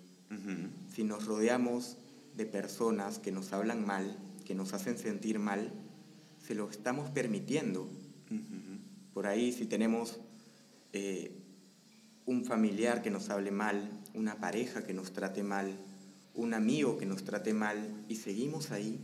[0.93, 1.97] Si nos rodeamos
[2.39, 5.71] de personas que nos hablan mal, que nos hacen sentir mal,
[6.41, 7.87] se lo estamos permitiendo.
[9.13, 10.19] Por ahí si tenemos
[10.93, 11.35] eh,
[12.25, 15.77] un familiar que nos hable mal, una pareja que nos trate mal,
[16.33, 18.99] un amigo que nos trate mal y seguimos ahí,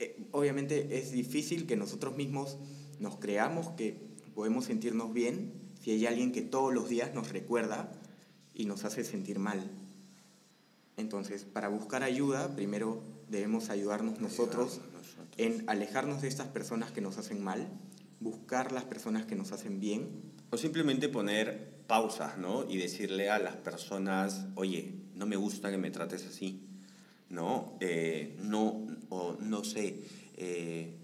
[0.00, 2.58] eh, obviamente es difícil que nosotros mismos
[2.98, 3.96] nos creamos que
[4.34, 7.92] podemos sentirnos bien si hay alguien que todos los días nos recuerda
[8.54, 9.70] y nos hace sentir mal.
[10.96, 14.80] Entonces, para buscar ayuda, primero debemos ayudarnos nosotros
[15.36, 17.66] en alejarnos de estas personas que nos hacen mal,
[18.20, 20.32] buscar las personas que nos hacen bien.
[20.50, 22.68] O simplemente poner pausas, ¿no?
[22.68, 26.62] Y decirle a las personas, oye, no me gusta que me trates así,
[27.28, 27.76] ¿no?
[27.80, 30.04] Eh, no, o no sé,
[30.36, 30.96] eh,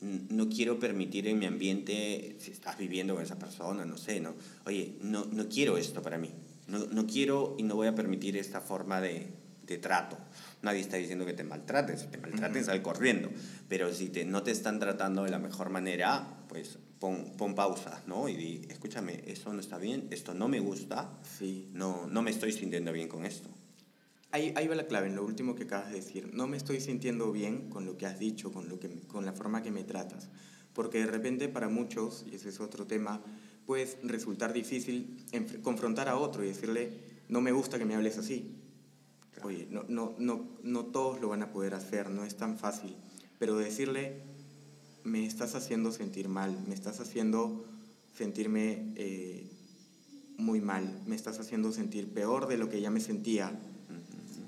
[0.00, 4.34] no quiero permitir en mi ambiente, si estás viviendo con esa persona, no sé, ¿no?
[4.66, 6.30] Oye, no, no quiero esto para mí,
[6.66, 9.32] no, no quiero y no voy a permitir esta forma de,
[9.66, 10.16] de trato.
[10.62, 13.30] Nadie está diciendo que te maltrates, si te maltrates, sal corriendo.
[13.68, 18.02] Pero si te, no te están tratando de la mejor manera, pues pon, pon pausa,
[18.06, 18.28] ¿no?
[18.28, 21.68] Y di, escúchame, esto no está bien, esto no me gusta, sí.
[21.72, 23.48] no, no me estoy sintiendo bien con esto.
[24.30, 26.30] Ahí, ahí va la clave, en lo último que acabas de decir.
[26.32, 29.32] No me estoy sintiendo bien con lo que has dicho, con, lo que, con la
[29.32, 30.30] forma que me tratas.
[30.72, 33.20] Porque de repente para muchos, y ese es otro tema,
[33.66, 35.24] puede resultar difícil
[35.62, 36.92] confrontar a otro y decirle,
[37.28, 38.56] no me gusta que me hables así.
[39.42, 42.94] Oye, no, no, no, no todos lo van a poder hacer, no es tan fácil.
[43.38, 44.22] Pero decirle,
[45.04, 47.64] me estás haciendo sentir mal, me estás haciendo
[48.16, 49.50] sentirme eh,
[50.36, 53.58] muy mal, me estás haciendo sentir peor de lo que ya me sentía.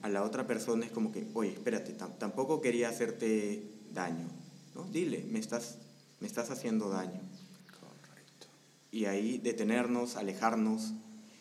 [0.02, 4.28] A la otra persona es como que, oye, espérate, tampoco quería hacerte daño.
[4.74, 4.84] ¿no?
[4.84, 5.78] Dile, me estás,
[6.20, 7.20] me estás haciendo daño.
[8.94, 10.92] Y ahí detenernos, alejarnos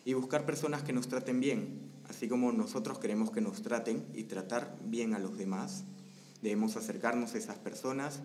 [0.04, 1.88] y buscar personas que nos traten bien.
[2.08, 5.84] Así como nosotros queremos que nos traten y tratar bien a los demás,
[6.42, 8.18] debemos acercarnos a esas personas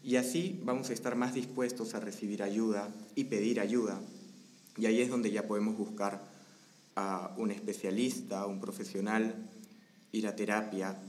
[0.00, 4.00] y así vamos a estar más dispuestos a recibir ayuda y pedir ayuda.
[4.76, 6.22] Y ahí es donde ya podemos buscar
[6.94, 9.50] a un especialista, a un profesional,
[10.12, 11.02] ir a terapia,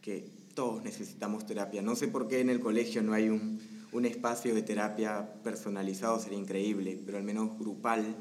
[0.00, 1.82] que todos necesitamos terapia.
[1.82, 6.20] No sé por qué en el colegio no hay un, un espacio de terapia personalizado,
[6.20, 8.14] sería increíble, pero al menos grupal,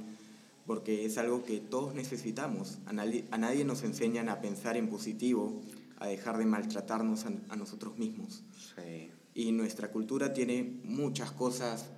[0.66, 2.80] porque es algo que todos necesitamos.
[2.86, 5.62] A nadie, a nadie nos enseñan a pensar en positivo,
[5.98, 8.44] a dejar de maltratarnos a, a nosotros mismos.
[8.76, 11.90] Sí y nuestra cultura tiene muchas cosas,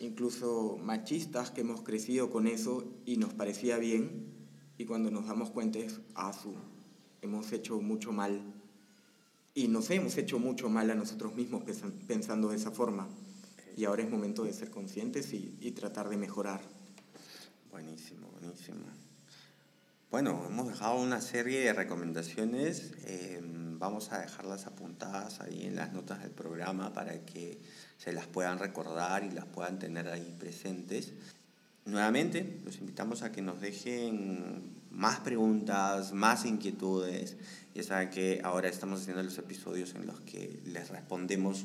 [0.00, 4.26] incluso machistas, que hemos crecido con eso y nos parecía bien
[4.78, 6.54] y cuando nos damos cuenta es, ah, su,
[7.22, 8.40] hemos hecho mucho mal
[9.54, 11.64] y nos hemos hecho mucho mal a nosotros mismos
[12.06, 13.08] pensando de esa forma
[13.76, 16.60] y ahora es momento de ser conscientes y, y tratar de mejorar.
[17.70, 18.78] Buenísimo, buenísimo.
[20.10, 23.40] Bueno, hemos dejado una serie de recomendaciones eh,
[23.80, 27.58] vamos a dejarlas apuntadas ahí en las notas del programa para que
[27.96, 31.14] se las puedan recordar y las puedan tener ahí presentes.
[31.86, 37.38] Nuevamente, los invitamos a que nos dejen más preguntas, más inquietudes.
[37.74, 41.64] Ya saben que ahora estamos haciendo los episodios en los que les respondemos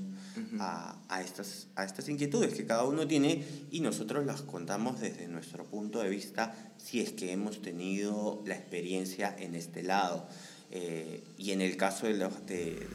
[0.59, 5.27] a, a, estas, a estas inquietudes que cada uno tiene y nosotros las contamos desde
[5.27, 10.29] nuestro punto de vista si es que hemos tenido la experiencia en este lado.
[10.71, 12.87] Eh, y en el caso de, de, de,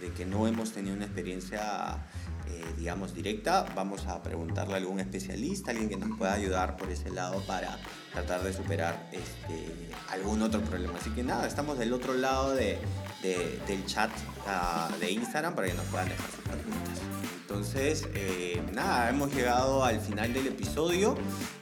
[0.00, 2.06] de, que no hemos tenido una experiencia
[2.50, 6.90] eh, digamos, directa, vamos a preguntarle a algún especialista, alguien que nos pueda ayudar por
[6.90, 7.78] ese lado para
[8.12, 10.98] tratar de superar este, algún otro problema.
[10.98, 12.78] Así que nada, estamos del otro lado de,
[13.22, 14.10] de, del chat
[14.46, 17.00] uh, de Instagram para que nos puedan dejar sus preguntas.
[17.42, 21.16] Entonces, eh, nada, hemos llegado al final del episodio.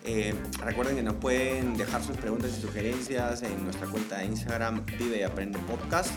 [0.04, 4.84] Eh, recuerden que nos pueden dejar sus preguntas y sugerencias en nuestra cuenta de Instagram,
[4.98, 6.12] Vive y Aprende Podcast.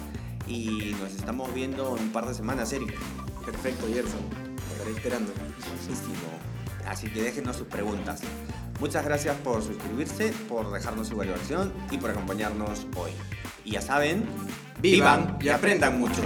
[0.48, 2.94] Y nos estamos viendo en un par de semanas, Eric.
[3.46, 4.51] Perfecto, Gerson
[4.94, 6.16] reiterando muchísimo.
[6.88, 8.22] Así que déjenos sus preguntas.
[8.80, 13.12] Muchas gracias por suscribirse, por dejarnos su valoración y por acompañarnos hoy.
[13.64, 14.26] Y ya saben,
[14.82, 16.22] vivan y aprendan mucho.